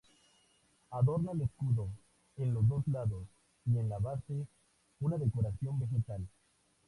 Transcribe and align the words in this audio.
Adorna 0.89 1.33
el 1.33 1.41
escudo 1.41 1.87
en 2.37 2.55
los 2.55 2.67
dos 2.67 2.87
lados 2.87 3.27
y 3.67 3.77
en 3.77 3.87
la 3.87 3.99
base 3.99 4.47
una 4.99 5.19
decoración 5.19 5.79
vegetal. 5.79 6.27